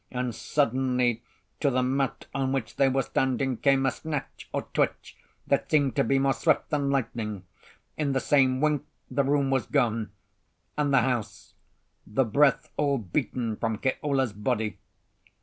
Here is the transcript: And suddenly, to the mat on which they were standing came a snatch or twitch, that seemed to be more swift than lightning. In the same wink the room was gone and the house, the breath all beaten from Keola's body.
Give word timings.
And 0.09 0.33
suddenly, 0.33 1.21
to 1.59 1.69
the 1.69 1.83
mat 1.83 2.25
on 2.33 2.51
which 2.51 2.77
they 2.77 2.89
were 2.89 3.03
standing 3.03 3.55
came 3.57 3.85
a 3.85 3.91
snatch 3.91 4.49
or 4.51 4.63
twitch, 4.73 5.15
that 5.45 5.69
seemed 5.69 5.95
to 5.95 6.03
be 6.03 6.17
more 6.17 6.33
swift 6.33 6.71
than 6.71 6.89
lightning. 6.89 7.43
In 7.97 8.13
the 8.13 8.19
same 8.19 8.59
wink 8.61 8.83
the 9.11 9.23
room 9.23 9.51
was 9.51 9.67
gone 9.67 10.09
and 10.75 10.91
the 10.91 11.01
house, 11.01 11.53
the 12.07 12.25
breath 12.25 12.71
all 12.77 12.97
beaten 12.97 13.57
from 13.57 13.77
Keola's 13.77 14.33
body. 14.33 14.79